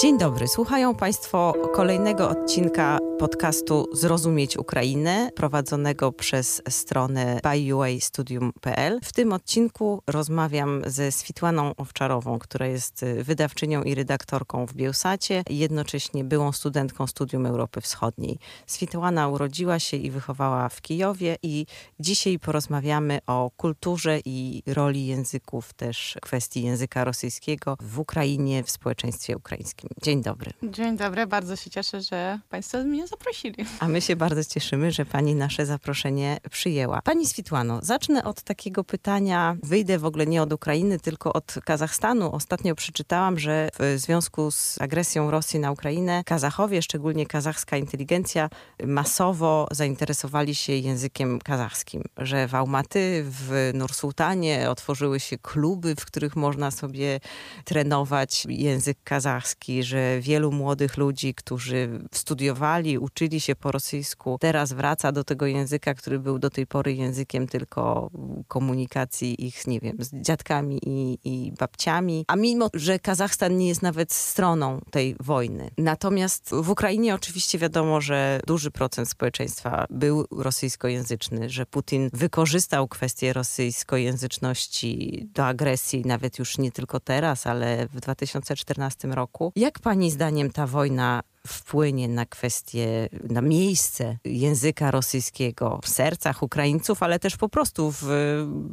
[0.00, 9.00] Dzień dobry, słuchają Państwo kolejnego odcinka podcastu Zrozumieć Ukrainę, prowadzonego przez stronę byuastudium.pl.
[9.02, 16.24] W tym odcinku rozmawiam ze Switłaną Owczarową, która jest wydawczynią i redaktorką w Bielsacie, jednocześnie
[16.24, 18.38] byłą studentką Studium Europy Wschodniej.
[18.66, 21.66] Switłana urodziła się i wychowała w Kijowie i
[22.00, 29.36] dzisiaj porozmawiamy o kulturze i roli języków, też kwestii języka rosyjskiego w Ukrainie, w społeczeństwie
[29.36, 29.90] ukraińskim.
[30.02, 30.50] Dzień dobry.
[30.62, 33.64] Dzień dobry, bardzo się cieszę, że Państwo mnie zaprosili.
[33.80, 37.02] A my się bardzo cieszymy, że Pani nasze zaproszenie przyjęła.
[37.02, 42.32] Pani Switłano, zacznę od takiego pytania, wyjdę w ogóle nie od Ukrainy, tylko od Kazachstanu.
[42.32, 48.50] Ostatnio przeczytałam, że w związku z agresją Rosji na Ukrainę, Kazachowie, szczególnie kazachska inteligencja,
[48.86, 56.36] masowo zainteresowali się językiem kazachskim, że w Almaty, w Nursultanie otworzyły się kluby, w których
[56.36, 57.20] można sobie
[57.64, 65.12] trenować język kazachski, że wielu młodych ludzi, którzy studiowali, uczyli się po rosyjsku, teraz wraca
[65.12, 68.10] do tego języka, który był do tej pory językiem tylko
[68.48, 72.24] komunikacji ich, nie wiem, z dziadkami i, i babciami.
[72.28, 75.70] A mimo, że Kazachstan nie jest nawet stroną tej wojny.
[75.78, 83.32] Natomiast w Ukrainie oczywiście wiadomo, że duży procent społeczeństwa był rosyjskojęzyczny, że Putin wykorzystał kwestię
[83.32, 89.52] rosyjskojęzyczności do agresji, nawet już nie tylko teraz, ale w 2014 roku.
[89.56, 97.02] Jak pani zdaniem ta wojna wpłynie na kwestię, na miejsce języka rosyjskiego w sercach Ukraińców,
[97.02, 98.04] ale też po prostu w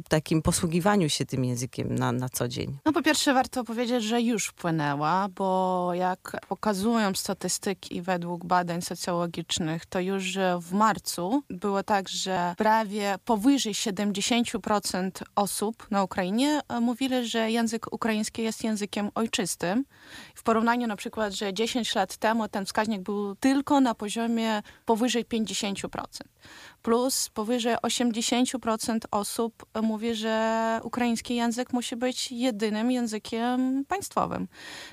[0.08, 2.78] takim posługiwaniu się tym językiem na, na co dzień?
[2.84, 9.86] No po pierwsze warto powiedzieć, że już wpłynęła, bo jak pokazują statystyki według badań socjologicznych,
[9.86, 17.28] to już w marcu było tak, że prawie powyżej 70% osób na Ukrainie e, mówili,
[17.28, 19.84] że język ukraiński jest językiem ojczystym.
[20.34, 25.24] W porównaniu na przykład, że 10 lat temu ten wskaźnik był tylko na poziomie powyżej
[25.26, 25.88] 50%.
[26.82, 34.48] Plus powyżej 80% osób mówi, że ukraiński język musi być jedynym językiem państwowym.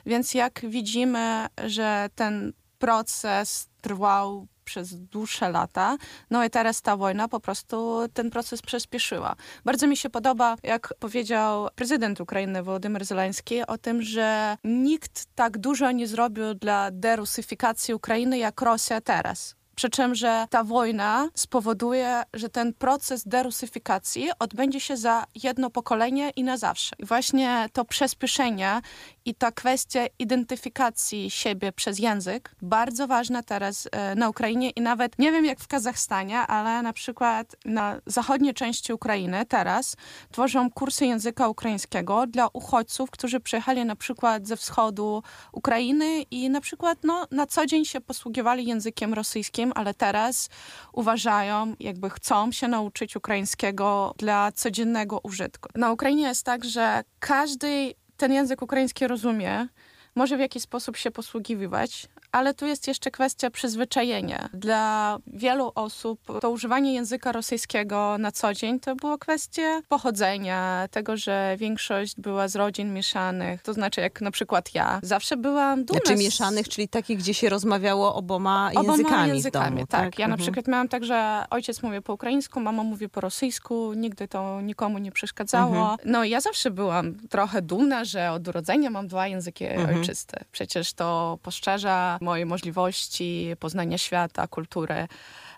[0.06, 5.98] Więc jak widzimy, że ten proces trwał przez dłuższe lata.
[6.30, 9.36] No i teraz ta wojna po prostu ten proces przyspieszyła.
[9.66, 15.58] Bardzo mi się podoba, jak powiedział prezydent Ukrainy Wołodymyr Zeleński o tym, że nikt tak
[15.58, 19.56] dużo nie zrobił dla derusyfikacji Ukrainy jak Rosja teraz.
[19.76, 26.30] Przy czym, że ta wojna spowoduje, że ten proces derusyfikacji odbędzie się za jedno pokolenie
[26.36, 26.96] i na zawsze.
[27.00, 28.82] I właśnie to przyspieszenie
[29.26, 35.20] i ta kwestia identyfikacji siebie przez język, bardzo ważna teraz e, na Ukrainie i nawet
[35.20, 39.96] nie wiem jak w Kazachstanie, ale na przykład na zachodniej części Ukrainy teraz
[40.32, 46.62] tworzą kursy języka ukraińskiego dla uchodźców, którzy przyjechali na przykład ze wschodu Ukrainy i na
[46.62, 50.50] przykład no, na co dzień się posługiwali językiem rosyjskim, ale teraz
[50.94, 55.70] uważają, jakby chcą się nauczyć ukraińskiego dla codziennego użytku.
[55.76, 59.68] Na Ukrainie jest tak, że każdy ten język ukraiński rozumie,
[60.16, 64.50] może w jakiś sposób się posługiwać, ale tu jest jeszcze kwestia przyzwyczajenia.
[64.54, 71.18] Dla wielu osób to używanie języka rosyjskiego na co dzień to była kwestia pochodzenia, tego,
[71.18, 75.00] że większość była z rodzin mieszanych, to znaczy jak na przykład ja.
[75.04, 76.02] Zawsze byłam dumna.
[76.06, 80.02] Znaczy mieszanych, czyli takich, gdzie się rozmawiało oboma, oboma językami, językami domu, tak.
[80.06, 80.20] tak.
[80.20, 80.42] Ja na Mhm.
[80.46, 84.98] przykład miałam tak, że ojciec mówi po ukraińsku, mama mówi po rosyjsku, nigdy to nikomu
[84.98, 85.76] nie przeszkadzało.
[85.92, 85.98] Mhm.
[86.06, 89.98] No ja zawsze byłam trochę dumna, że od urodzenia mam dwa języki Mhm.
[90.00, 90.44] ojczyste.
[90.52, 95.08] Przecież to poszerza moje możliwości poznania świata, kultury.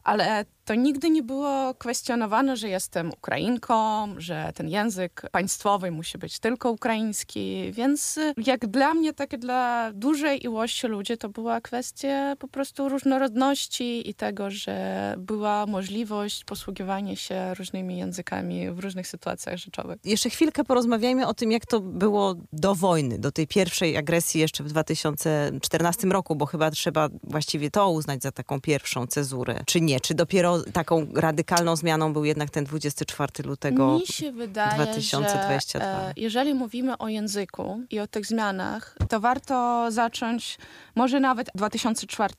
[0.04, 6.40] Ale to nigdy nie było kwestionowane, że jestem Ukrainką, że ten język państwowy musi być
[6.40, 7.72] tylko ukraiński.
[7.72, 12.90] Więc y, jak dla mnie, tak dla dużej ilości ludzi, to była kwestia po prostu
[12.90, 20.00] różnorodności i tego, że była możliwość posługiwania się różnymi językami w różnych sytuacjach rzeczowych.
[20.06, 24.64] Jeszcze chwilkę porozmawiajmy o tym, jak to było do wojny, do tej pierwszej agresji jeszcze
[24.64, 29.62] w 2014 roku, bo chyba trzeba właściwie to uznać za taką pierwszą cezurę.
[29.66, 30.00] Czy nie?
[30.00, 33.94] Czy dopiero taką radykalną zmianą był jednak ten 24 lutego?
[33.94, 35.86] Mi się wydaje, 2022.
[35.86, 40.58] że e, jeżeli mówimy o języku i o tych zmianach, to warto zacząć
[40.96, 42.34] może nawet 2004,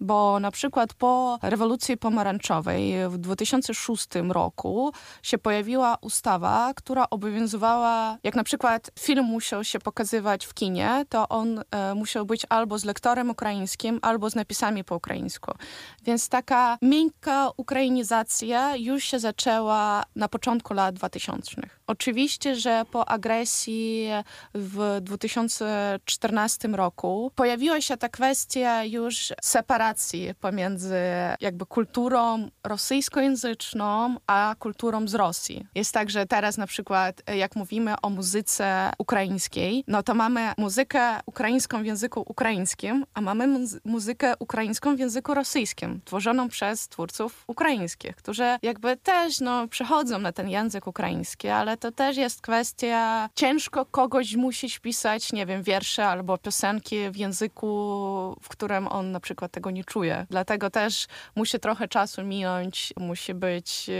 [0.00, 4.92] bo na przykład po rewolucji pomarańczowej w 2006 roku
[5.22, 11.28] się pojawiła ustawa, która obowiązywała, jak na przykład film musiał się pokazywać w kinie, to
[11.28, 15.52] on e, musiał być albo z lektorem ukraińskim, albo z napisami po ukraińsku.
[16.02, 21.62] Więc taka miękka ukrainizacja już się zaczęła na początku lat 2000.
[21.86, 24.08] Oczywiście, że po agresji
[24.54, 30.96] w 2014 roku pojawiła się ta kwestia już separacji pomiędzy
[31.40, 35.66] jakby kulturą rosyjskojęzyczną a kulturą z Rosji.
[35.74, 41.20] Jest tak, że teraz na przykład jak mówimy o muzyce ukraińskiej, no to mamy muzykę
[41.26, 48.16] ukraińską w języku ukraińskim, a mamy muzykę ukraińską w języku rosyjskim, tworzoną przez twórców ukraińskich,
[48.16, 53.86] którzy jakby też no, przechodzą na ten język ukraiński, ale to też jest kwestia, ciężko
[53.86, 57.66] kogoś musić pisać, nie wiem, wiersze albo piosenki w języku,
[58.42, 60.26] w którym on na przykład tego nie czuje.
[60.30, 63.90] Dlatego też musi trochę czasu minąć, musi być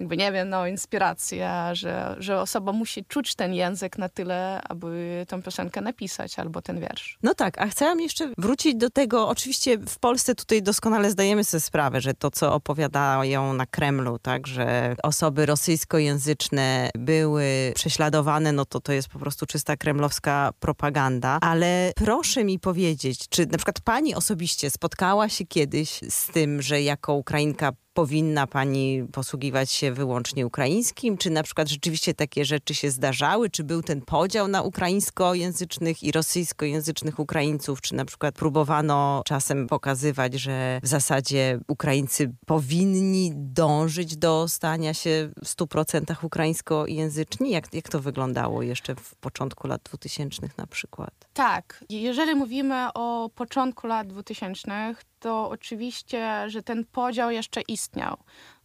[0.00, 5.24] jakby nie wiem, no inspiracja, że, że osoba musi czuć ten język na tyle, aby
[5.28, 7.18] tą piosenkę napisać albo ten wiersz.
[7.22, 11.60] No tak, a chciałam jeszcze wrócić do tego, oczywiście w Polsce tutaj doskonale zdajemy sobie
[11.60, 18.80] sprawę, że to, co opowiadają na Kremlu, tak, że osoby rosyjskojęzyczne były prześladowane, no to
[18.80, 24.14] to jest po prostu czysta kremlowska propaganda, ale proszę mi powiedzieć, czy na przykład pani
[24.14, 31.18] osobiście spotkała się kiedyś z tym, że jako Ukrainka powinna pani posługiwać się wyłącznie ukraińskim?
[31.18, 33.50] Czy na przykład rzeczywiście takie rzeczy się zdarzały?
[33.50, 37.80] Czy był ten podział na ukraińskojęzycznych i rosyjskojęzycznych Ukraińców?
[37.80, 45.30] Czy na przykład próbowano czasem pokazywać, że w zasadzie Ukraińcy powinni dążyć do stania się
[45.44, 47.50] w 100% ukraińskojęzyczni?
[47.50, 51.14] Jak, jak to wyglądało jeszcze w początku lat 2000 na przykład?
[51.32, 51.84] Tak.
[51.88, 54.94] Jeżeli mówimy o początku lat 2000,
[55.26, 58.16] to oczywiście, że ten podział jeszcze istniał.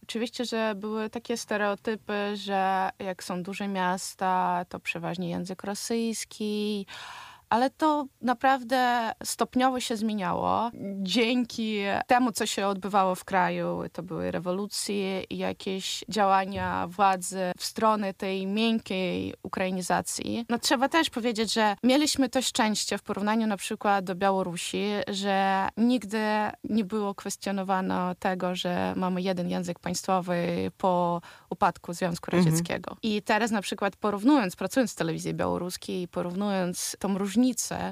[0.02, 6.86] Oczywiście, że były takie stereotypy, że jak są duże miasta, to przeważnie język rosyjski,
[7.52, 10.70] ale to naprawdę stopniowo się zmieniało.
[11.02, 17.64] Dzięki temu, co się odbywało w kraju, to były rewolucje i jakieś działania władzy w
[17.64, 20.46] stronę tej miękkiej ukrainizacji.
[20.48, 25.68] No trzeba też powiedzieć, że mieliśmy to szczęście w porównaniu na przykład do Białorusi, że
[25.76, 26.18] nigdy
[26.64, 31.20] nie było kwestionowano tego, że mamy jeden język państwowy po
[31.50, 32.44] upadku Związku mhm.
[32.44, 32.90] Radzieckiego.
[32.90, 32.98] Mhm.
[33.02, 37.41] I teraz na przykład porównując, pracując w telewizji białoruskiej, porównując tą różnicę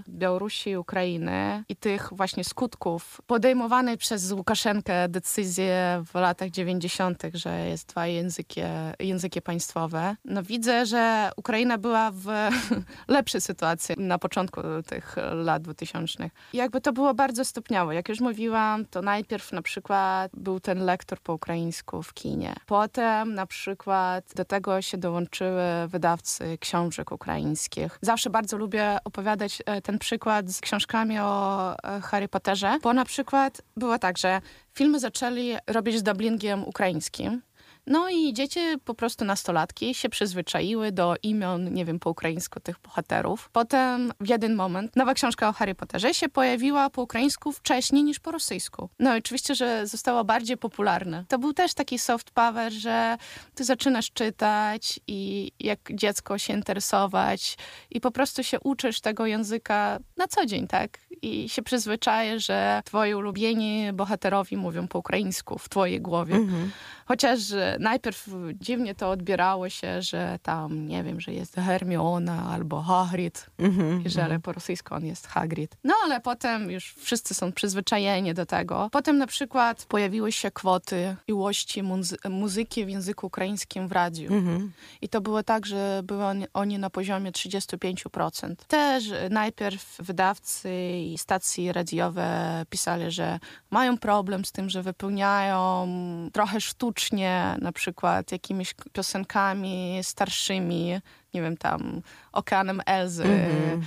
[0.09, 5.65] Białorusi i Ukrainy i tych właśnie skutków podejmowanej przez Łukaszenkę decyzji
[6.05, 8.61] w latach 90., że jest dwa języki,
[8.99, 12.27] języki państwowe, no widzę, że Ukraina była w
[13.09, 16.31] lepszej sytuacji na początku tych lat 2000.
[16.53, 17.93] I jakby to było bardzo stopniowo.
[17.93, 22.55] Jak już mówiłam, to najpierw na przykład był ten lektor po ukraińsku w kinie.
[22.67, 27.99] Potem na przykład do tego się dołączyły wydawcy książek ukraińskich.
[28.03, 33.05] Zawsze bardzo lubię opowiadać e, ten przykład z książkami o e, Harry Potterze, bo na
[33.05, 34.41] przykład było tak, że
[34.75, 37.43] filmy zaczęli robić z dublingiem ukraińskim.
[37.91, 42.79] No i dzieci, po prostu nastolatki, się przyzwyczaiły do imion, nie wiem, po ukraińsku tych
[42.79, 43.51] bohaterów.
[43.53, 48.21] Potem w jeden moment nowa książka o Harry Potterze się pojawiła po ukraińsku wcześniej niż
[48.21, 48.89] po rosyjsku.
[48.99, 51.25] No i oczywiście, że została bardziej popularna.
[51.29, 53.17] To był też taki soft power, że
[53.55, 57.59] ty zaczynasz czytać i jak dziecko się interesować
[57.91, 60.99] i po prostu się uczysz tego języka na co dzień, tak?
[61.23, 66.35] I się przyzwyczaje, że twoi ulubieni bohaterowie mówią po ukraińsku w twojej głowie.
[66.35, 66.71] Mhm.
[67.11, 67.41] Chociaż
[67.79, 74.07] najpierw dziwnie to odbierało się, że tam, nie wiem, że jest Hermiona albo Hagrid, mm-hmm,
[74.07, 74.41] i że mm-hmm.
[74.41, 75.77] po rosyjsku on jest Hagrid.
[75.85, 78.89] No ale potem już wszyscy są przyzwyczajeni do tego.
[78.93, 84.31] Potem na przykład pojawiły się kwoty ilości muzy- muzyki w języku ukraińskim w radiu.
[84.31, 84.69] Mm-hmm.
[85.03, 88.55] I to było tak, że były oni, oni na poziomie 35%.
[88.69, 93.39] Też najpierw wydawcy i stacje radiowe pisali, że
[93.71, 95.89] mają problem z tym, że wypełniają
[96.33, 97.00] trochę sztucznie
[97.61, 101.01] na przykład jakimiś piosenkami starszymi,
[101.35, 102.03] nie wiem, tam
[102.33, 103.25] Okeanem Elzy.
[103.25, 103.85] Mm -hmm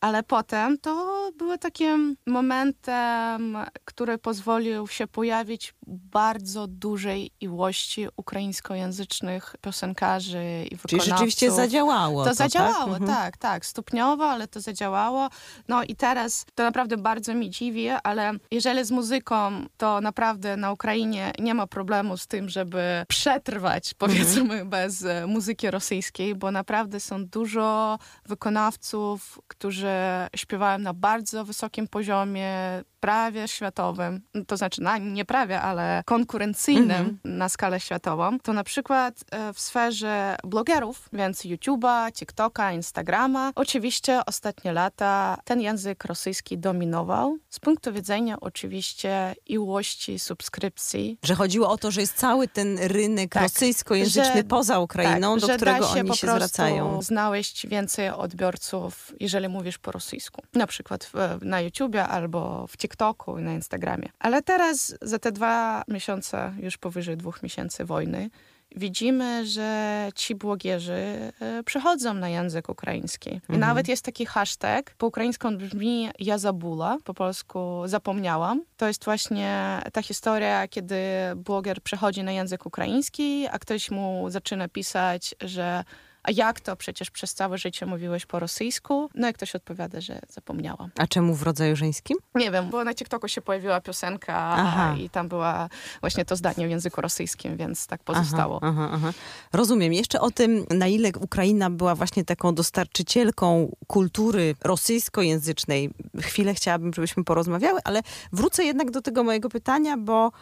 [0.00, 10.44] ale potem to były takim momentem, który pozwolił się pojawić bardzo dużej ilości ukraińskojęzycznych piosenkarzy
[10.64, 10.90] i wykonawców.
[10.90, 12.24] Czyli rzeczywiście zadziałało.
[12.24, 12.50] To, to tak?
[12.50, 13.06] zadziałało, tak?
[13.06, 13.66] tak, tak.
[13.66, 15.28] Stopniowo, ale to zadziałało.
[15.68, 20.72] No i teraz to naprawdę bardzo mi dziwi, ale jeżeli z muzyką, to naprawdę na
[20.72, 24.68] Ukrainie nie ma problemu z tym, żeby przetrwać, powiedzmy, mhm.
[24.68, 32.82] bez muzyki rosyjskiej, bo naprawdę są dużo wykonawców, którzy że śpiewałem na bardzo wysokim poziomie,
[33.00, 37.18] prawie światowym, to znaczy na, nie prawie, ale konkurencyjnym mm -hmm.
[37.24, 44.20] na skalę światową, to na przykład e, w sferze blogerów, więc YouTube'a, TikToka, Instagrama, oczywiście
[44.26, 51.18] ostatnie lata ten język rosyjski dominował z punktu widzenia oczywiście ilości subskrypcji.
[51.24, 55.48] Że chodziło o to, że jest cały ten rynek tak, rosyjskojęzyczny że, poza Ukrainą, tak,
[55.48, 57.02] do którego się oni się zwracają.
[57.02, 60.42] znaleźć więcej odbiorców, jeżeli mówisz po rosyjsku.
[60.54, 64.08] Na przykład w, na YouTubie albo w TikToku i na Instagramie.
[64.18, 68.30] Ale teraz za te dwa miesiące, już powyżej dwóch miesięcy wojny,
[68.76, 70.92] widzimy, że ci blogerzy
[71.40, 73.30] e, przechodzą na język ukraiński.
[73.30, 73.56] Mhm.
[73.56, 78.64] I nawet jest taki hashtag, po ukraińsku on brzmi ja zabula, po polsku zapomniałam.
[78.76, 80.96] To jest właśnie ta historia, kiedy
[81.36, 85.84] bloger przechodzi na język ukraiński, a ktoś mu zaczyna pisać, że
[86.22, 86.76] a jak to?
[86.76, 89.10] Przecież przez całe życie mówiłeś po rosyjsku.
[89.14, 90.90] No i ktoś odpowiada, że zapomniałam.
[90.98, 92.16] A czemu w rodzaju żeńskim?
[92.34, 94.94] Nie wiem, bo na TikToku się pojawiła piosenka aha.
[94.98, 95.68] i tam była
[96.00, 98.60] właśnie to zdanie w języku rosyjskim, więc tak pozostało.
[98.62, 99.12] Aha, aha,
[99.52, 99.92] Rozumiem.
[99.92, 105.90] Jeszcze o tym, na ile Ukraina była właśnie taką dostarczycielką kultury rosyjskojęzycznej.
[106.20, 110.32] Chwilę chciałabym, żebyśmy porozmawiały, ale wrócę jednak do tego mojego pytania, bo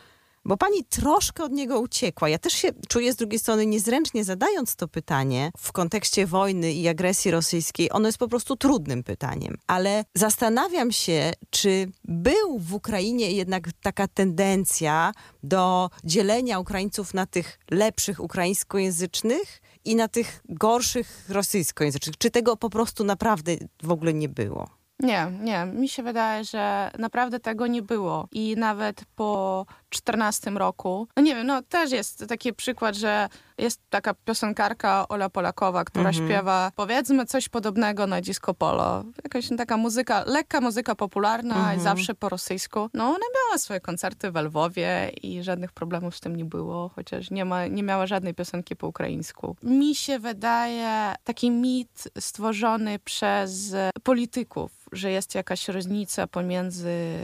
[0.48, 2.28] bo pani troszkę od niego uciekła.
[2.28, 6.88] Ja też się czuję z drugiej strony niezręcznie zadając to pytanie w kontekście wojny i
[6.88, 7.92] agresji rosyjskiej.
[7.92, 9.56] Ono jest po prostu trudnym pytaniem.
[9.66, 15.12] Ale zastanawiam się, czy był w Ukrainie jednak taka tendencja
[15.42, 22.18] do dzielenia Ukraińców na tych lepszych ukraińskojęzycznych i na tych gorszych rosyjskojęzycznych.
[22.18, 24.78] Czy tego po prostu naprawdę w ogóle nie było?
[25.00, 25.66] Nie, nie.
[25.66, 28.28] Mi się wydaje, że naprawdę tego nie było.
[28.32, 33.28] I nawet po 14 roku, no nie wiem, no też jest taki przykład, że
[33.58, 36.26] jest taka piosenkarka Ola Polakowa, która mhm.
[36.26, 39.04] śpiewa powiedzmy coś podobnego na disco polo.
[39.24, 41.80] Jakaś taka muzyka, lekka muzyka popularna mhm.
[41.80, 42.90] zawsze po rosyjsku.
[42.94, 47.30] No ona miała swoje koncerty w Lwowie i żadnych problemów z tym nie było, chociaż
[47.30, 49.56] nie, ma, nie miała żadnej piosenki po ukraińsku.
[49.62, 57.18] Mi się wydaje taki mit stworzony przez polityków, że jest jakaś różnica pomiędzy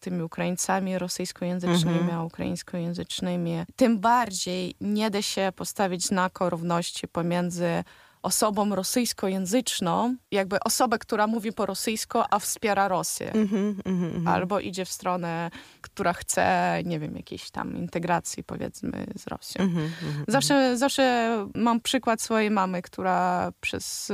[0.00, 2.22] tymi Ukraińcami rosyjskojęzycznymi mhm.
[2.22, 3.64] a ukraińskojęzycznymi.
[3.76, 7.84] Tym bardziej nie da się postawić znaku równości pomiędzy
[8.22, 13.32] osobą rosyjskojęzyczną, jakby osobę, która mówi po rosyjsku, a wspiera Rosję.
[13.32, 14.28] Mm-hmm, mm-hmm.
[14.28, 15.50] Albo idzie w stronę,
[15.80, 19.64] która chce, nie wiem, jakiejś tam integracji, powiedzmy, z Rosją.
[19.64, 19.88] Mm-hmm,
[20.28, 24.12] zawsze, zawsze mam przykład swojej mamy, która przez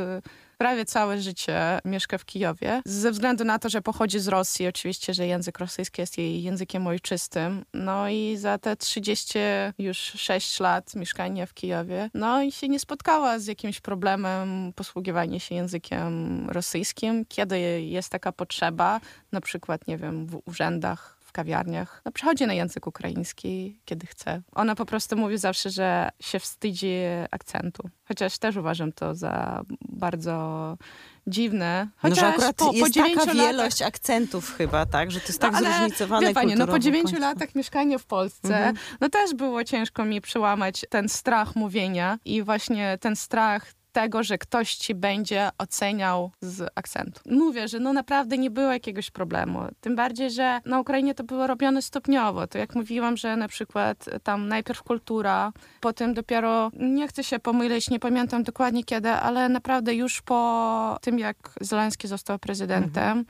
[0.59, 2.83] prawie całe życie mieszka w Kijowie.
[2.85, 6.87] Ze względu na to, że pochodzi z Rosji, oczywiście, że język rosyjski jest jej językiem
[6.87, 7.65] ojczystym.
[7.75, 9.39] No i za te 30
[9.79, 15.39] już 6 lat mieszkania w Kijowie, no i się nie spotkała z jakimś problemem posługiwania
[15.41, 19.01] się językiem rosyjskim, kiedy jest taka potrzeba,
[19.33, 22.03] na przykład, nie wiem, w urzędach kawiarniach.
[22.05, 24.43] No, przychodzi na język ukraiński, kiedy chce.
[24.53, 26.95] Ona po prostu mówi zawsze, że się wstydzi
[27.31, 27.89] akcentu.
[28.09, 30.77] Chociaż też uważam to za bardzo
[31.27, 31.89] dziwne.
[31.97, 35.11] Chociaż no, że akurat po, jest po taka wielość akcentów chyba, tak?
[35.11, 38.05] Że to jest no, tak ale, zróżnicowane wie pani, no po dziewięciu latach mieszkania w
[38.05, 38.77] Polsce, mhm.
[39.01, 44.39] no też było ciężko mi przełamać ten strach mówienia i właśnie ten strach tego, że
[44.39, 47.21] ktoś ci będzie oceniał z akcentu.
[47.31, 49.61] Mówię, że no naprawdę nie było jakiegoś problemu.
[49.81, 52.47] Tym bardziej, że na Ukrainie to było robione stopniowo.
[52.47, 57.91] To jak mówiłam, że na przykład tam najpierw kultura, potem dopiero, nie chcę się pomylić,
[57.91, 63.25] nie pamiętam dokładnie kiedy, ale naprawdę już po tym, jak Zeleński został prezydentem, mhm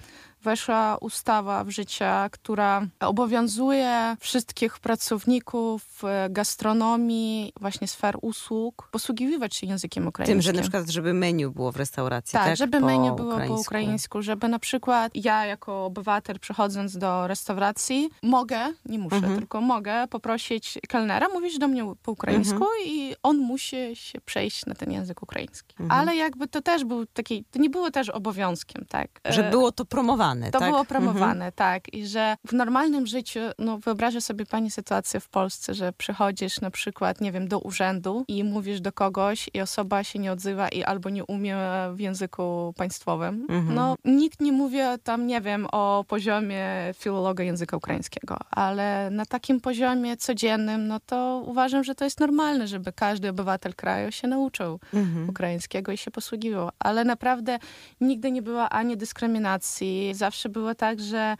[0.44, 9.66] weszła ustawa w życie, która obowiązuje wszystkich pracowników e, gastronomii, właśnie sfer usług, posługiwać się
[9.66, 10.34] językiem ukraińskim.
[10.34, 12.44] Tym, że na przykład, żeby menu było w restauracji, tak?
[12.44, 13.54] Tak, żeby po menu było ukraińsku.
[13.54, 19.38] po ukraińsku, żeby na przykład ja jako obywatel przychodząc do restauracji mogę, nie muszę, mhm.
[19.38, 22.70] tylko mogę poprosić kelnera mówić do mnie po ukraińsku mhm.
[22.86, 25.74] i on musi się przejść na ten język ukraiński.
[25.80, 26.00] Mhm.
[26.00, 29.20] Ale jakby to też był taki, to nie było też obowiązkiem, tak?
[29.24, 30.70] Że było to promowane promowane, To tak?
[30.70, 31.52] było promowane, mhm.
[31.52, 31.94] tak.
[31.94, 36.70] I że w normalnym życiu, no wyobrażę sobie pani sytuację w Polsce, że przychodzisz na
[36.70, 40.84] przykład, nie wiem, do urzędu i mówisz do kogoś i osoba się nie odzywa i
[40.84, 41.56] albo nie umie
[41.94, 43.46] w języku państwowym.
[43.48, 43.74] Mhm.
[43.74, 49.60] No nikt nie mówi tam, nie wiem, o poziomie filologa języka ukraińskiego, ale na takim
[49.60, 54.80] poziomie codziennym, no to uważam, że to jest normalne, żeby każdy obywatel kraju się nauczył
[54.94, 55.28] mhm.
[55.28, 56.70] ukraińskiego i się posługiwał.
[56.78, 57.58] Ale naprawdę
[58.00, 61.36] nigdy nie było ani dyskryminacji, zawsze było tak, że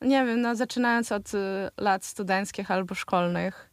[0.00, 1.38] nie wiem, no zaczynając od y,
[1.76, 3.70] lat studenckich albo szkolnych,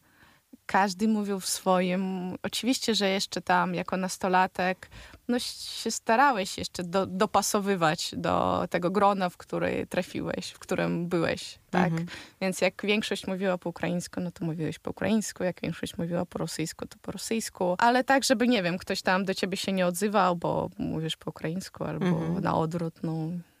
[0.66, 2.34] każdy mówił w swoim.
[2.42, 4.90] Oczywiście, że jeszcze tam jako nastolatek,
[5.32, 5.38] no,
[5.82, 11.90] się starałeś jeszcze do, dopasowywać do tego grona, w której trafiłeś, w którym byłeś, tak?
[11.90, 12.06] Mhm.
[12.40, 16.38] Więc jak większość mówiła po ukraińsku, no to mówiłeś po ukraińsku, jak większość mówiła po
[16.38, 19.86] rosyjsku, to po rosyjsku, ale tak, żeby, nie wiem, ktoś tam do ciebie się nie
[19.86, 22.40] odzywał, bo mówisz po ukraińsku albo mhm.
[22.40, 23.12] na odwrót, no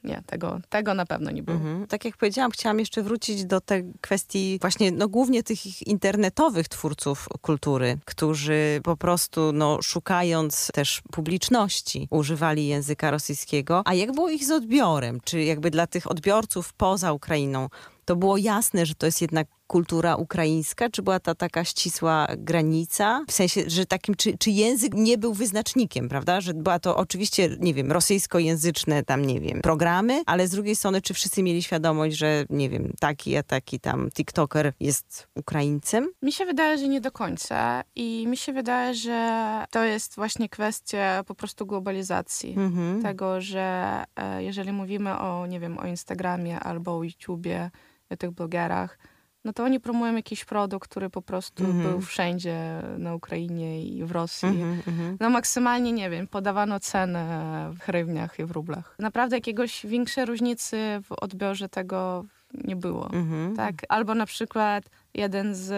[0.04, 1.56] nie, tego, tego na pewno nie było.
[1.56, 1.86] Mhm.
[1.86, 7.28] Tak jak powiedziałam, chciałam jeszcze wrócić do tej kwestii właśnie, no głównie tych internetowych twórców
[7.40, 11.61] kultury, którzy po prostu, no szukając też publiczności,
[12.10, 13.82] używali języka rosyjskiego.
[13.84, 15.20] A jak było ich z odbiorem?
[15.24, 17.68] Czy jakby dla tych odbiorców poza Ukrainą
[18.04, 20.90] to było jasne, że to jest jednak kultura ukraińska?
[20.90, 23.24] Czy była ta taka ścisła granica?
[23.28, 26.40] W sensie, że takim, czy, czy język nie był wyznacznikiem, prawda?
[26.40, 31.02] Że była to oczywiście, nie wiem, rosyjskojęzyczne tam, nie wiem, programy, ale z drugiej strony,
[31.02, 36.08] czy wszyscy mieli świadomość, że, nie wiem, taki, a taki tam TikToker jest Ukraińcem?
[36.22, 40.48] Mi się wydaje, że nie do końca i mi się wydaje, że to jest właśnie
[40.48, 42.54] kwestia po prostu globalizacji.
[42.56, 43.02] Mhm.
[43.02, 47.70] Tego, że e, jeżeli mówimy o, nie wiem, o Instagramie albo o YouTubie,
[48.10, 48.98] o tych blogerach,
[49.44, 51.82] no to oni promują jakiś produkt, który po prostu mm -hmm.
[51.82, 54.48] był wszędzie na Ukrainie i w Rosji.
[54.48, 55.16] Mm -hmm.
[55.20, 58.94] No maksymalnie, nie wiem, podawano cenę w hrywniach i w rublach.
[58.98, 62.24] Naprawdę jakiegoś większej różnicy w odbiorze tego
[62.64, 63.08] nie było.
[63.08, 63.56] -hmm.
[63.56, 63.74] Tak?
[63.88, 65.72] Albo na przykład jeden z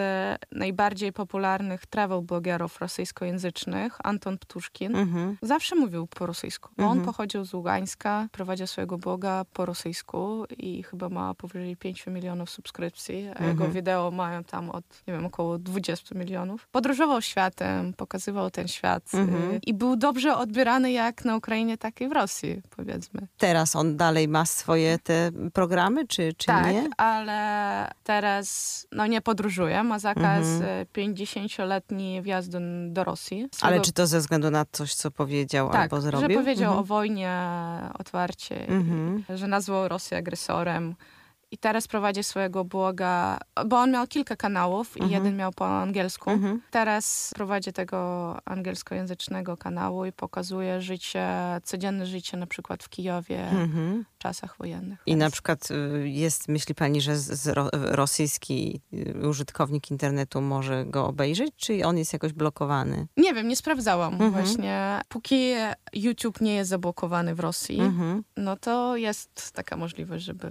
[0.51, 5.37] najbardziej popularnych travel blogerów rosyjskojęzycznych, Anton Ptuszkin, mhm.
[5.41, 6.69] zawsze mówił po rosyjsku.
[6.77, 6.99] Mhm.
[6.99, 12.49] On pochodził z Ługańska, prowadził swojego bloga po rosyjsku i chyba ma powyżej 5 milionów
[12.49, 13.49] subskrypcji, a mhm.
[13.49, 16.67] jego wideo mają tam od, nie wiem, około 20 milionów.
[16.71, 19.59] Podróżował światem, pokazywał ten świat mhm.
[19.65, 23.27] i był dobrze odbierany jak na Ukrainie, tak i w Rosji, powiedzmy.
[23.37, 26.83] Teraz on dalej ma swoje te programy, czy, czy tak, nie?
[26.83, 30.85] Tak, ale teraz, no nie podróżuje, ma zakaz mhm.
[30.85, 33.47] 50-letni wjazdu do Rosji.
[33.61, 36.29] Ale czy to ze względu na coś, co powiedział tak, albo zrobił?
[36.29, 36.79] że powiedział mhm.
[36.79, 37.39] o wojnie
[37.99, 39.23] otwarcie, mhm.
[39.35, 40.95] że nazwał Rosję agresorem.
[41.55, 45.11] I teraz prowadzi swojego bloga, bo on miał kilka kanałów i mhm.
[45.11, 46.29] jeden miał po angielsku.
[46.29, 46.61] Mhm.
[46.71, 51.27] Teraz prowadzi tego angielskojęzycznego kanału i pokazuje życie,
[51.63, 54.05] codzienne życie na przykład w Kijowie mhm.
[54.15, 54.99] w czasach wojennych.
[55.05, 60.85] I na przykład y, jest, myśli pani, że z, ro, rosyjski y, użytkownik internetu może
[60.85, 63.07] go obejrzeć, czy on jest jakoś blokowany?
[63.17, 64.31] Nie wiem, nie sprawdzałam mhm.
[64.31, 65.01] właśnie.
[65.09, 65.53] Póki
[65.93, 68.23] YouTube nie jest zablokowany w Rosji, mhm.
[68.37, 70.47] no to jest taka możliwość, żeby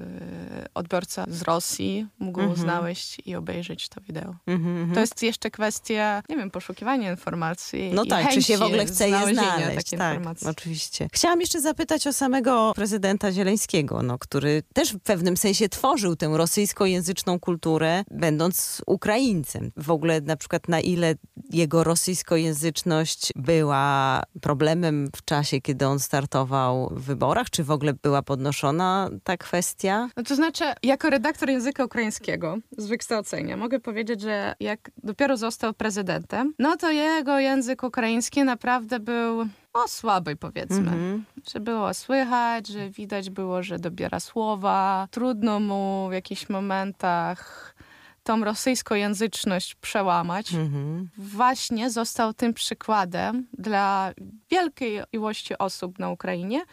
[0.95, 2.57] odbiorca z Rosji mógł -hmm.
[2.57, 4.35] znaleźć i obejrzeć to wideo.
[4.47, 4.95] Mm -hmm.
[4.95, 7.91] To jest jeszcze kwestia, nie wiem, poszukiwania informacji.
[7.95, 9.91] No tak, czy się w ogóle chce je znaleźć.
[9.91, 10.49] Tak, informacji.
[10.49, 11.09] oczywiście.
[11.13, 16.31] Chciałam jeszcze zapytać o samego prezydenta Zieleńskiego, no, który też w pewnym sensie tworzył tę
[16.33, 19.73] rosyjskojęzyczną kulturę, będąc Ukraińcem.
[19.77, 21.15] W ogóle na przykład na ile
[21.51, 28.23] jego rosyjskojęzyczność była problemem w czasie, kiedy on startował w wyborach, czy w ogóle była
[28.23, 30.09] podnoszona ta kwestia?
[30.17, 35.75] No to znaczy, jako redaktor języka ukraińskiego z wykształcenia mogę powiedzieć, że jak dopiero został
[35.75, 40.91] prezydentem, no to jego język ukraiński naprawdę był o słaby powiedzmy.
[40.91, 41.21] Mm-hmm.
[41.53, 45.09] Że było słychać, że widać było, że dobiera słowa.
[45.11, 47.75] Trudno mu w jakichś momentach
[48.23, 50.53] tą rosyjskojęzyczność przełamać.
[50.53, 51.07] Mm-hmm.
[51.19, 54.13] Właśnie został tym przykładem dla
[54.51, 56.65] wielkiej ilości osób na Ukrainie,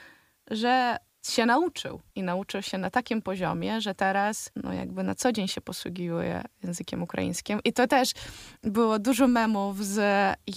[0.52, 0.98] że
[1.30, 5.48] się nauczył i nauczył się na takim poziomie, że teraz no jakby na co dzień
[5.48, 7.60] się posługuje językiem ukraińskim.
[7.64, 8.12] I to też
[8.64, 10.02] było dużo memów z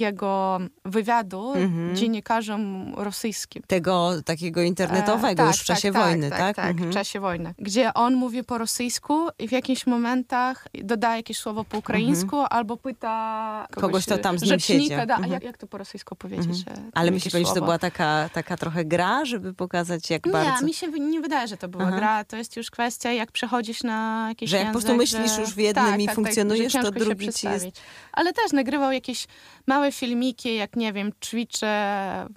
[0.00, 1.96] jego wywiadu mhm.
[1.96, 3.62] dziennikarzom rosyjskim.
[3.66, 6.38] Tego takiego internetowego e, tak, już w czasie tak, wojny, tak?
[6.38, 6.90] Tak, tak, mhm.
[6.90, 7.54] w czasie wojny.
[7.58, 12.48] Gdzie on mówi po rosyjsku i w jakichś momentach dodaje jakieś słowo po ukraińsku mhm.
[12.50, 14.88] albo pyta kogoś, kogoś to tam z nim siedzi.
[14.88, 15.32] Da, a mhm.
[15.32, 16.68] jak, jak to po rosyjsku powiedzieć?
[16.68, 16.90] Mhm.
[16.94, 20.88] Ale myślisz, że to była taka, taka trochę gra, żeby pokazać jak bardzo mi się
[20.88, 21.96] nie wydaje, że to była Aha.
[21.96, 22.24] gra.
[22.24, 25.40] To jest już kwestia, jak przechodzić na jakiś Że jak język, po prostu myślisz że...
[25.40, 27.66] już w jednym tak, i tak, tak funkcjonujesz, tak, to drugi ci jest...
[28.12, 29.26] Ale też nagrywał jakieś
[29.66, 31.66] małe filmiki, jak nie wiem, ćwiczę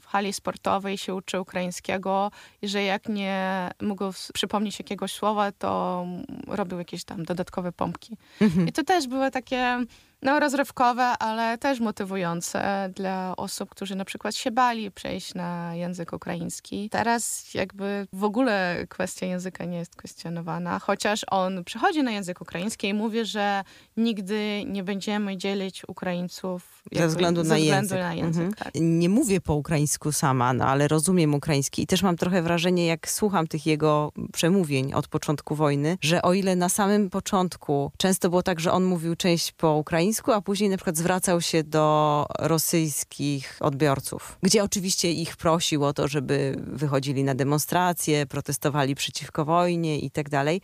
[0.01, 4.03] w hali sportowej, się uczy ukraińskiego i że jak nie mógł
[4.33, 6.05] przypomnieć jakiegoś słowa, to
[6.47, 8.17] robił jakieś tam dodatkowe pompki.
[8.41, 8.67] Mhm.
[8.67, 9.79] I to też było takie
[10.21, 16.13] no, rozrywkowe, ale też motywujące dla osób, którzy na przykład się bali przejść na język
[16.13, 16.89] ukraiński.
[16.89, 22.87] Teraz jakby w ogóle kwestia języka nie jest kwestionowana, chociaż on przychodzi na język ukraiński
[22.87, 23.63] i mówi, że
[23.97, 27.99] nigdy nie będziemy dzielić Ukraińców ze względu na ze język.
[27.99, 28.53] Na język mhm.
[28.53, 28.73] tak.
[28.81, 33.09] Nie mówię po ukraińsku sama, no, ale rozumiem ukraiński i też mam trochę wrażenie, jak
[33.09, 38.43] słucham tych jego przemówień od początku wojny, że o ile na samym początku często było
[38.43, 42.25] tak, że on mówił część po ukraińsku, ukraińsku, a później na przykład zwracał się do
[42.39, 49.99] rosyjskich odbiorców, gdzie oczywiście ich prosił o to, żeby wychodzili na demonstracje, protestowali przeciwko wojnie
[49.99, 50.61] i tak dalej.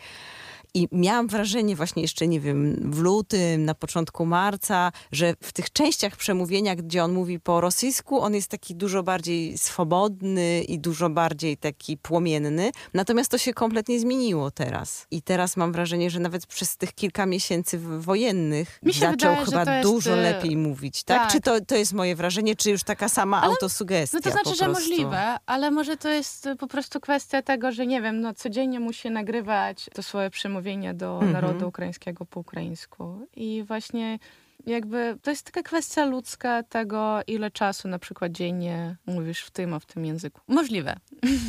[0.75, 5.73] I miałam wrażenie właśnie jeszcze, nie wiem, w lutym, na początku marca, że w tych
[5.73, 11.09] częściach przemówienia, gdzie on mówi po rosyjsku, on jest taki dużo bardziej swobodny i dużo
[11.09, 12.71] bardziej taki płomienny.
[12.93, 15.07] Natomiast to się kompletnie zmieniło teraz.
[15.12, 20.13] I teraz mam wrażenie, że nawet przez tych kilka miesięcy wojennych zaczął wydaje, chyba dużo
[20.13, 21.21] y, lepiej mówić, tak?
[21.21, 21.31] tak?
[21.31, 24.17] Czy to, to jest moje wrażenie, czy już taka sama ale, autosugestia?
[24.17, 28.01] No to znaczy, że możliwe, ale może to jest po prostu kwestia tego, że nie
[28.01, 31.32] wiem, no codziennie musi nagrywać to swoje przemówienie przemówienie do mhm.
[31.32, 33.28] narodu ukraińskiego po ukraińsku.
[33.36, 34.19] I właśnie
[34.65, 39.73] jakby to jest taka kwestia ludzka tego, ile czasu na przykład dziennie mówisz w tym,
[39.73, 40.41] a w tym języku.
[40.47, 40.95] Możliwe.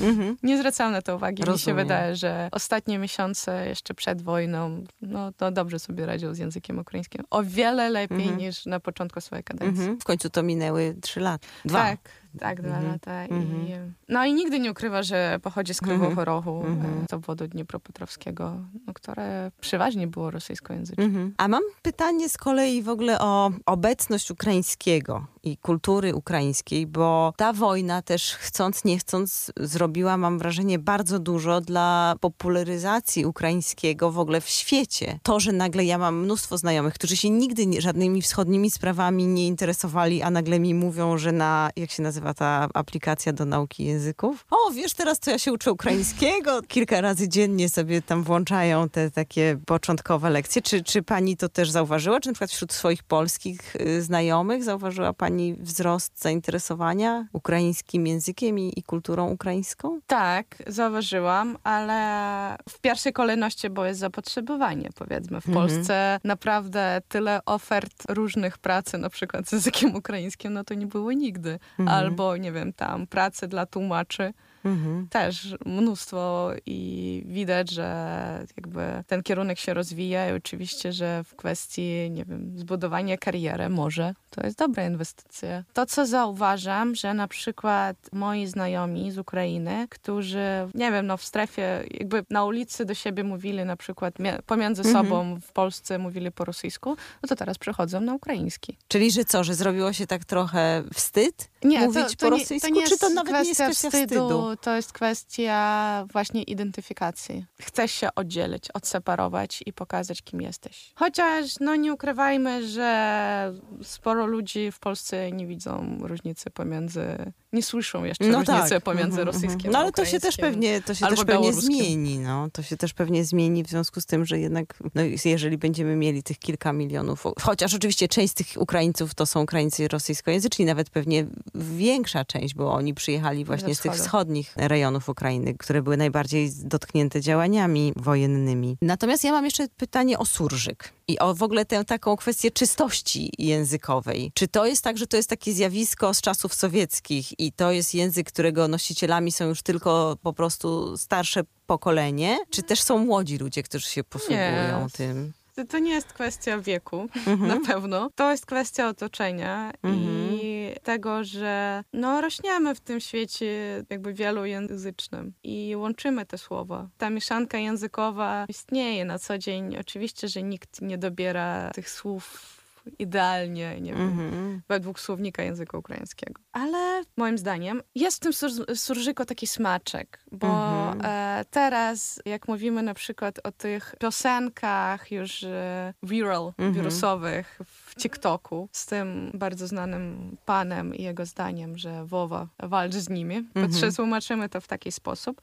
[0.00, 0.36] Mhm.
[0.42, 1.44] Nie zwracam na to uwagi.
[1.44, 1.76] Rozumiem.
[1.76, 6.38] Mi się wydaje, że ostatnie miesiące jeszcze przed wojną, no to dobrze sobie radził z
[6.38, 7.24] językiem ukraińskim.
[7.30, 8.38] O wiele lepiej mhm.
[8.38, 9.96] niż na początku swojej kadencji.
[10.00, 11.46] W końcu to minęły trzy lata.
[11.64, 11.78] Dwa.
[11.78, 12.92] Tak, tak, dwa mhm.
[12.92, 13.26] lata.
[13.26, 13.92] I, mhm.
[14.08, 17.06] no i nigdy nie ukrywa, że pochodzi z Krywego mhm.
[17.10, 21.04] z obwodu Dniepropetrowskiego, no, które przeważnie było rosyjskojęzyczne.
[21.04, 21.34] Mhm.
[21.36, 27.52] A mam pytanie z kolei w ogóle o obecność ukraińskiego i kultury ukraińskiej, bo ta
[27.52, 34.40] wojna też chcąc, nie chcąc zrobiła, mam wrażenie, bardzo dużo dla popularyzacji ukraińskiego w ogóle
[34.40, 35.18] w świecie.
[35.22, 39.46] To, że nagle ja mam mnóstwo znajomych, którzy się nigdy nie, żadnymi wschodnimi sprawami nie
[39.46, 44.46] interesowali, a nagle mi mówią, że na, jak się nazywa ta aplikacja do nauki języków?
[44.50, 46.62] O, wiesz, teraz to ja się uczę ukraińskiego.
[46.68, 50.62] Kilka razy dziennie sobie tam włączają te takie początkowe lekcje.
[50.62, 52.20] Czy, czy pani to też zauważyła?
[52.20, 58.58] Czy na przykład wśród swoich polskich y, znajomych zauważyła pani Pani wzrost zainteresowania ukraińskim językiem
[58.58, 60.00] i, i, kulturą ukraińską?
[60.06, 65.40] Tak, zauważyłam, ale w pierwszej kolejności bo jest zapotrzebowanie, powiedzmy.
[65.40, 65.54] W mhm.
[65.54, 71.12] Polsce naprawdę tyle ofert różnych pracy, na przykład z językiem ukraińskim, no to nie było
[71.12, 71.58] nigdy.
[71.78, 71.98] Mhm.
[71.98, 74.32] Albo, nie wiem, tam pracy dla tłumaczy
[74.64, 75.08] mhm.
[75.08, 82.10] też mnóstwo i widać, że jakby ten kierunek się rozwija i oczywiście, że w kwestii,
[82.10, 85.64] nie wiem, zbudowania kariery może to jest dobra inwestycja.
[85.72, 91.24] To, co zauważam, że na przykład moi znajomi z Ukrainy, którzy, nie wiem, no w
[91.24, 94.14] strefie, jakby na ulicy do siebie mówili na przykład
[94.46, 95.04] pomiędzy mhm.
[95.04, 98.76] sobą w Polsce mówili po rosyjsku, no to teraz przechodzą na ukraiński.
[98.88, 102.68] Czyli, że co, że zrobiło się tak trochę wstyd nie, mówić to, to po rosyjsku?
[102.68, 104.53] Nie, to nie czy to nawet nie jest kwestia wstydu, wstydu?
[104.60, 107.46] To jest kwestia właśnie identyfikacji.
[107.60, 110.92] Chcesz się oddzielić, odseparować i pokazać, kim jesteś.
[110.94, 118.04] Chociaż, no nie ukrywajmy, że sporo ludzi w Polsce nie widzą różnicy pomiędzy nie słyszą
[118.04, 118.82] jeszcze no różnicy tak.
[118.82, 122.18] pomiędzy mm -hmm, rosyjskim No ale to się też pewnie, to się też pewnie zmieni.
[122.18, 122.48] No.
[122.52, 126.22] To się też pewnie zmieni w związku z tym, że jednak no, jeżeli będziemy mieli
[126.22, 131.26] tych kilka milionów, chociaż oczywiście część z tych Ukraińców to są Ukraińcy rosyjskojęzyczni, nawet pewnie
[131.54, 137.20] większa część, bo oni przyjechali właśnie z tych wschodnich rejonów Ukrainy, które były najbardziej dotknięte
[137.20, 138.76] działaniami wojennymi.
[138.82, 143.32] Natomiast ja mam jeszcze pytanie o surżyk i o w ogóle tę taką kwestię czystości
[143.38, 144.32] językowej.
[144.34, 147.94] Czy to jest tak, że to jest takie zjawisko z czasów sowieckich i to jest
[147.94, 152.38] język, którego nosicielami są już tylko po prostu starsze pokolenie?
[152.50, 154.90] Czy też są młodzi ludzie, którzy się posługują nie.
[154.92, 155.32] tym?
[155.68, 157.48] To nie jest kwestia wieku, mhm.
[157.48, 158.10] na pewno.
[158.14, 160.30] To jest kwestia otoczenia mhm.
[160.32, 166.88] i tego, że no, rośniemy w tym świecie jakby wielojęzycznym i łączymy te słowa.
[166.98, 169.76] Ta mieszanka językowa istnieje na co dzień.
[169.76, 172.54] Oczywiście, że nikt nie dobiera tych słów
[172.98, 174.60] idealnie, nie wiem, mm-hmm.
[174.68, 176.42] według słownika języka ukraińskiego.
[176.52, 181.04] Ale moim zdaniem jest w tym sur- surżyko taki smaczek, bo mm-hmm.
[181.04, 186.72] e, teraz, jak mówimy na przykład o tych piosenkach już e, viral, mm-hmm.
[186.72, 187.58] wirusowych
[187.96, 193.48] w TikToku z tym bardzo znanym panem i jego zdaniem, że Wowa walcz z nimi,
[193.96, 195.40] tłumaczymy to w taki sposób,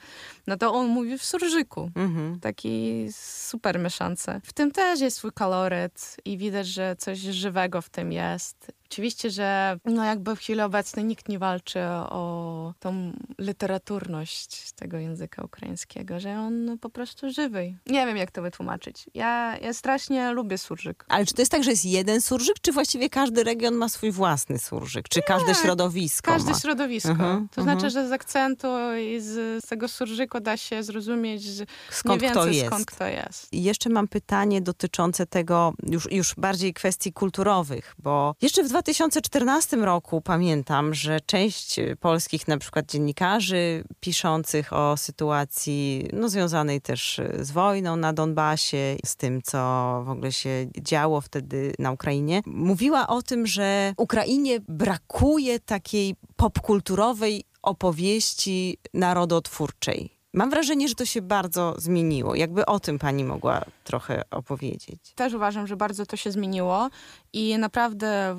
[0.48, 1.92] no to on mówi w surżyku.
[1.96, 2.40] Mhm.
[2.40, 4.42] Taki super mieszance.
[4.44, 8.72] W tym też jest swój kaloryt i widać, że coś żywego w tym jest.
[8.92, 15.44] Oczywiście, że no jakby w chwili obecnej nikt nie walczy o tą literaturność tego języka
[15.44, 17.74] ukraińskiego, że on po prostu żywy.
[17.88, 19.06] Nie wiem, jak to wytłumaczyć.
[19.14, 21.06] Ja, ja strasznie lubię surżyk.
[21.08, 24.12] Ale czy to jest tak, że jest jeden surżyk, czy właściwie każdy region ma swój
[24.12, 25.10] własny surżyk?
[25.10, 26.60] Czy każde środowisko Każde ma?
[26.60, 27.10] środowisko.
[27.10, 27.64] -huh, to -huh.
[27.64, 28.68] znaczy, że z akcentu
[29.00, 31.44] i z, z tego surżyku da się zrozumieć
[31.90, 33.54] skąd mniej więcej, kto skąd kto jest.
[33.54, 39.78] I jeszcze mam pytanie dotyczące tego już, już bardziej kwestii kulturowych, bo jeszcze w 2014
[39.78, 47.52] roku pamiętam, że część polskich na przykład dziennikarzy piszących o sytuacji no, związanej też z
[47.52, 49.58] wojną na Donbasie, z tym, co
[50.06, 57.44] w ogóle się działo wtedy na Ukrainie, mówiła o tym, że Ukrainie brakuje takiej popkulturowej
[57.62, 60.22] opowieści narodotwórczej.
[60.34, 62.36] Mam wrażenie, że to się bardzo zmieniło.
[62.36, 65.14] Jakby o tym pani mogła trochę opowiedzieć.
[65.16, 66.90] Też uważam, że bardzo to się zmieniło
[67.34, 68.36] i naprawdę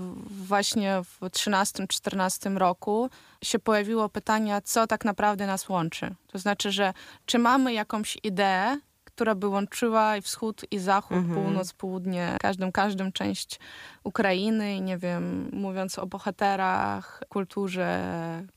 [0.46, 3.10] właśnie w 13-14 roku
[3.44, 6.14] się pojawiło pytanie, co tak naprawdę nas łączy.
[6.26, 6.94] To znaczy, że
[7.26, 8.78] czy mamy jakąś ideę,
[9.14, 11.34] która by łączyła i wschód, i zachód, mhm.
[11.34, 13.60] północ, południe, każdą, każdą część
[14.04, 18.02] Ukrainy, nie wiem, mówiąc o bohaterach, kulturze,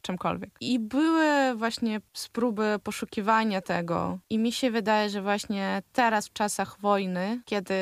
[0.01, 0.49] czymkolwiek.
[0.61, 4.19] I były właśnie spróby poszukiwania tego.
[4.29, 7.75] I mi się wydaje, że właśnie teraz w czasach wojny, kiedy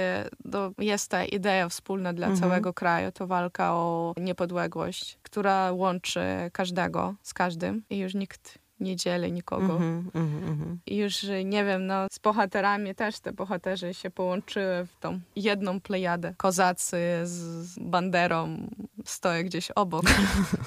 [0.45, 2.41] do, jest ta idea wspólna dla mhm.
[2.41, 6.21] całego kraju, to walka o niepodległość, która łączy
[6.53, 9.75] każdego z każdym i już nikt nie dzielę nikogo.
[9.75, 10.75] Mm -hmm, mm -hmm.
[10.85, 15.81] I już nie wiem, no z bohaterami też te bohaterzy się połączyły w tą jedną
[15.81, 16.33] plejadę.
[16.37, 18.67] Kozacy z banderą
[19.05, 20.03] stoją gdzieś obok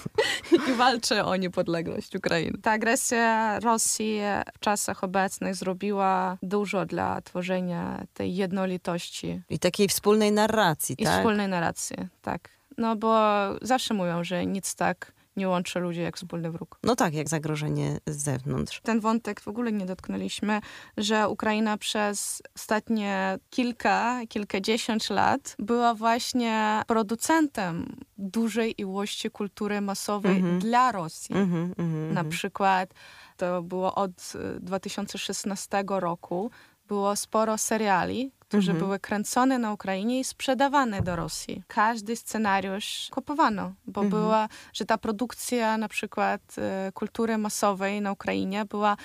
[0.70, 2.58] i walczy o niepodległość Ukrainy.
[2.62, 4.20] Ta agresja Rosji
[4.54, 9.42] w czasach obecnych zrobiła dużo dla tworzenia tej jednolitości.
[9.50, 11.14] I takiej wspólnej narracji, I tak?
[11.14, 12.48] I wspólnej narracji, tak.
[12.78, 13.18] No bo
[13.62, 16.78] zawsze mówią, że nic tak nie łączy ludzi jak wspólny wróg.
[16.82, 18.80] No tak, jak zagrożenie z zewnątrz.
[18.80, 20.60] Ten wątek w ogóle nie dotknęliśmy,
[20.96, 30.58] że Ukraina przez ostatnie kilka, kilkadziesiąt lat była właśnie producentem dużej ilości kultury masowej mm
[30.58, 30.60] -hmm.
[30.60, 31.34] dla Rosji.
[31.36, 32.12] Mm -hmm, mm -hmm.
[32.12, 32.94] Na przykład
[33.36, 36.50] to było od 2016 roku,
[36.88, 38.78] było sporo seriali, które mhm.
[38.78, 41.62] były kręcone na Ukrainie i sprzedawane do Rosji.
[41.66, 44.22] Każdy scenariusz kupowano, bo mhm.
[44.22, 46.40] była, że ta produkcja na przykład
[46.88, 48.96] y, kultury masowej na Ukrainie była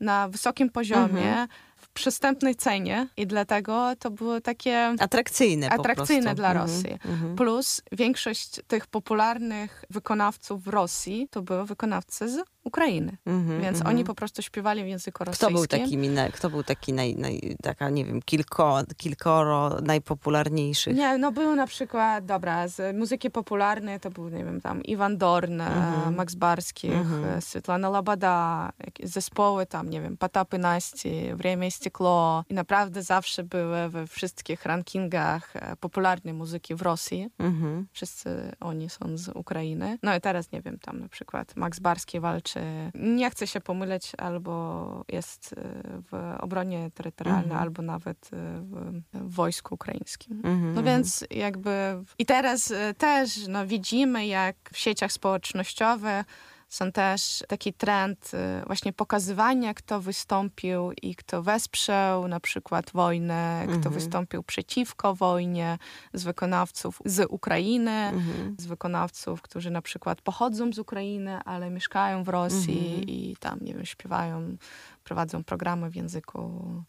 [0.00, 1.48] na wysokim poziomie, mhm
[1.96, 6.90] przystępnej cenie i dlatego to było takie atrakcyjne, atrakcyjne dla mhm, Rosji.
[6.90, 7.34] Mm-hmm.
[7.34, 13.17] Plus większość tych popularnych wykonawców w Rosji to były wykonawcy z Ukrainy.
[13.27, 13.87] Mm-hmm, Więc mm-hmm.
[13.87, 15.47] oni po prostu śpiewali w języku rosyjskim.
[15.47, 15.99] Kto był taki,
[16.33, 20.95] kto był taki naj, naj, taka, nie wiem, kilko, kilkoro najpopularniejszych?
[20.95, 25.17] Nie, no był na przykład, dobra, z muzyki popularnej to był, nie wiem, tam Iwan
[25.17, 26.15] Dorn, mhm.
[26.15, 27.41] Max Barskich, mhm.
[27.41, 28.71] Svetlana Labada,
[29.03, 35.55] zespoły tam, nie wiem, Patapy Nasti, Время Styklo i naprawdę zawsze były we wszystkich rankingach
[35.55, 37.29] e, popularnej muzyki w Rosji.
[37.39, 37.87] Mhm.
[37.91, 39.97] Wszyscy oni są z Ukrainy.
[40.03, 42.54] No i teraz, nie wiem, tam na przykład Max Barski walczy,
[42.94, 45.56] nie chce się pomyleć, albo jest e,
[46.10, 47.62] w obronie terytorialnej, mhm.
[47.62, 50.36] albo nawet e, w, w wojsku ukraińskim.
[50.36, 50.74] Mhm.
[50.74, 56.26] No więc jakby i teraz też no, widzimy, jak w sieciach społecznościowych
[56.68, 63.60] są też taki trend y, właśnie pokazywania, kto wystąpił i kto wesprzał na przykład wojnę,
[63.60, 63.80] mhm.
[63.80, 65.78] kto wystąpił przeciwko wojnie
[66.12, 68.56] z wykonawców z Ukrainy, mhm.
[68.58, 73.08] z wykonawców, którzy na przykład pochodzą z Ukrainy, ale mieszkają w Rosji mhm.
[73.08, 74.56] i tam, nie wiem, śpiewają
[75.06, 76.40] prowadzą programy w języku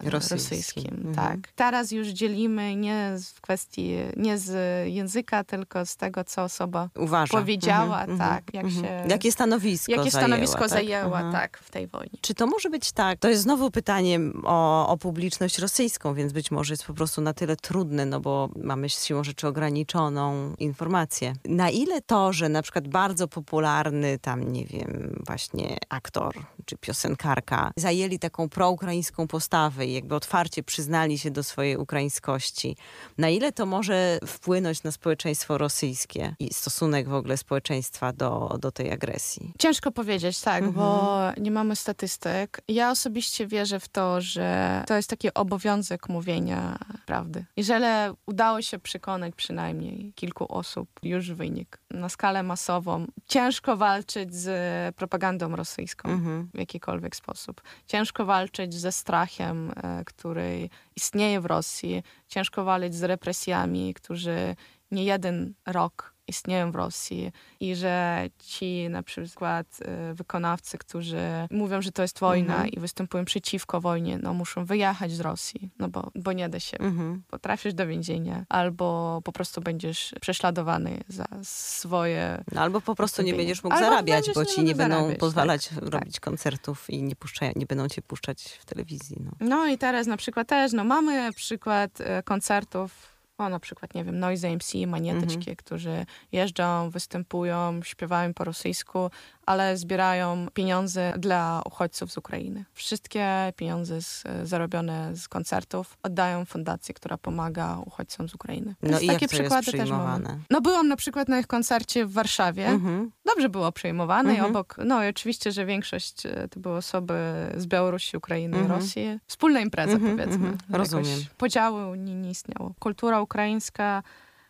[0.03, 0.37] rosyjskim.
[0.37, 1.15] rosyjskim mhm.
[1.15, 1.51] Tak.
[1.55, 4.51] Teraz już dzielimy nie z kwestii, nie z
[4.87, 7.37] języka, tylko z tego, co osoba Uważa.
[7.37, 8.19] powiedziała, mhm.
[8.19, 8.53] tak.
[8.53, 8.85] Jak mhm.
[8.85, 10.69] się, jakie stanowisko Jakie zajęła, stanowisko tak?
[10.69, 12.19] zajęła, tak, w tej wojnie.
[12.21, 13.19] Czy to może być tak?
[13.19, 17.33] To jest znowu pytanie o, o publiczność rosyjską, więc być może jest po prostu na
[17.33, 21.33] tyle trudne, no bo mamy siłą rzeczy ograniczoną informację.
[21.45, 27.71] Na ile to, że na przykład bardzo popularny tam, nie wiem, właśnie aktor czy piosenkarka
[27.75, 32.77] zajęli zajęli taką proukraińską postawę i jakby otwarcie przyznali się do swojej ukraińskości.
[33.17, 38.71] Na ile to może wpłynąć na społeczeństwo rosyjskie i stosunek w ogóle społeczeństwa do, do
[38.71, 39.53] tej agresji?
[39.59, 40.73] Ciężko powiedzieć, tak, mhm.
[40.73, 42.61] bo nie mamy statystyk.
[42.67, 47.45] Ja osobiście wierzę w to, że to jest taki obowiązek mówienia prawdy.
[47.57, 54.95] Jeżeli udało się przekonać przynajmniej kilku osób, już wynik na skalę masową, ciężko walczyć z
[54.95, 56.49] propagandą rosyjską mhm.
[56.53, 57.61] w jakikolwiek sposób.
[57.87, 64.55] Ciężko ciężko walczyć ze strachem, e, który istnieje w Rosji, ciężko walczyć z represjami, którzy
[64.91, 69.79] nie jeden rok istnieją w Rosji i że ci na przykład
[70.11, 72.69] y, wykonawcy, którzy mówią, że to jest wojna mhm.
[72.69, 76.77] i występują przeciwko wojnie, no muszą wyjechać z Rosji, no bo, bo nie da się.
[76.77, 77.23] Mhm.
[77.29, 82.43] Potrafisz do więzienia albo po prostu będziesz prześladowany za swoje...
[82.51, 85.67] No, albo po prostu nie będziesz mógł albo zarabiać, bo ci nie będą zarabiać, pozwalać
[85.67, 86.23] tak, robić tak.
[86.23, 89.17] koncertów i nie, puszczają, nie będą cię puszczać w telewizji.
[89.19, 89.31] No.
[89.39, 94.03] no i teraz na przykład też, no mamy przykład e, koncertów O, na przykład, nie
[94.03, 99.11] wiem, Noise MC, Manieteczki, którzy jeżdżą, występują, śpiewają po rosyjsku,
[99.47, 102.65] ale zbierają pieniądze dla uchodźców z Ukrainy.
[102.73, 108.75] Wszystkie pieniądze z, zarobione z koncertów oddają fundacji, która pomaga uchodźcom z Ukrainy.
[108.81, 110.39] No Więc i jak to jest też mamy.
[110.49, 112.67] No byłam na przykład na ich koncercie w Warszawie.
[112.67, 113.11] Mhm.
[113.25, 114.51] Dobrze było przyjmowane i Mhm.
[114.51, 117.13] obok, no i oczywiście, że większość e, to były osoby
[117.57, 118.79] z Białorusi, Ukrainy i Mhm.
[118.81, 119.19] Rosji.
[119.27, 120.47] Wspólna impreza Mhm, powiedzmy.
[120.47, 120.57] mhm.
[120.69, 121.05] Rozumiem.
[121.05, 122.73] Jakoś Podziału nie, nie istniało.
[122.79, 124.03] Kultura ukraińska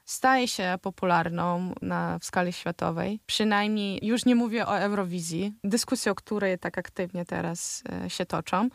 [0.07, 3.19] staje się popularną na, w skali światowej.
[3.25, 8.69] Przynajmniej już nie mówię o Eurowizji, dyskusje o której tak aktywnie teraz e, się toczą,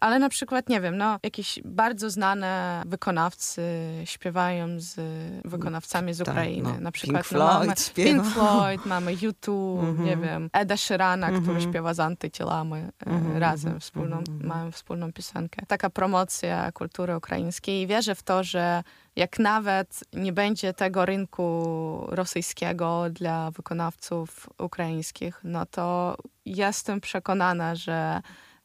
[0.00, 3.62] ale na przykład, nie wiem, no, jakieś bardzo znane wykonawcy
[4.04, 5.00] śpiewają z
[5.44, 6.72] wykonawcami z Tak, Ukrainy.
[6.72, 6.80] no.
[6.80, 8.10] na przykład Pink no, Floyd mamy śpiewa.
[8.22, 10.04] Pink Floyd, mamy U2, Mhm.
[10.08, 11.60] nie wiem, Eda Sheerana, który Mhm.
[11.60, 14.46] śpiewa z antycielami e, Mhm, razem, mhm, wspólną, mhm.
[14.46, 15.66] mają wspólną piosenkę.
[15.66, 18.82] Taka promocja kultury ukraińskiej i wierzę w to, że
[19.16, 28.22] jak nawet nie będzie tego rynku rosyjskiego dla wykonawców ukraińskich, no to jestem przekonana, że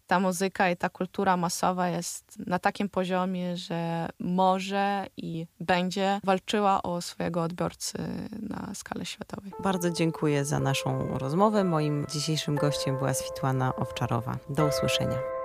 [0.08, 6.84] ta muzyka i ta kultura masowa jest na takim poziomie, że może i będzie walczyła
[6.84, 7.98] o swojego odbiorcy
[8.42, 9.52] na skalę światowej.
[9.64, 11.64] Bardzo dziękuję za naszą rozmowę.
[11.64, 14.38] Moim dzisiejszym gościem była Switłana Owczarowa.
[14.50, 15.38] Do usłyszenia.